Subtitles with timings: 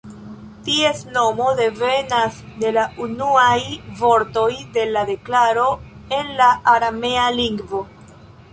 [0.67, 3.59] Ties nomo devenas de la unuaj
[4.01, 5.69] vortoj de la deklaro
[6.21, 7.87] en la aramea lingvo.